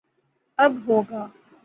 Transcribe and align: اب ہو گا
اب 0.59 0.73
ہو 0.87 1.01
گا 1.09 1.23